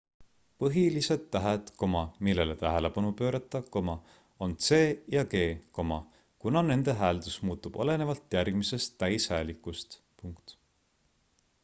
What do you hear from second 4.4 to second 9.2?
on c ja g kuna nende hääldus muutub olenevalt järgmisest